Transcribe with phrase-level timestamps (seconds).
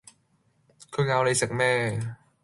[0.89, 1.99] 佢咬你食咩